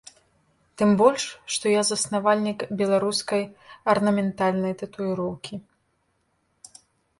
Тым 0.81 0.93
больш, 1.01 1.25
што 1.55 1.65
я 1.73 1.81
заснавальнік 1.89 2.59
беларускай 2.81 3.43
арнаментальнай 3.95 4.73
татуіроўкі. 4.83 5.63